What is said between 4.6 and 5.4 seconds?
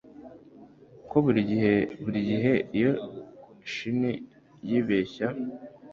yibeshya